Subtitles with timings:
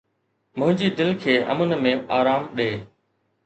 [0.59, 2.69] منهنجي دل کي امن ۾ آرام ڏي